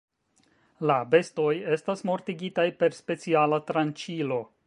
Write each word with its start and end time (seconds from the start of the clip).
La 0.91 0.95
bestoj 1.11 1.51
estas 1.75 2.01
mortigitaj 2.11 2.67
per 2.81 2.97
speciala 3.03 3.63
tranĉilo. 3.71 4.43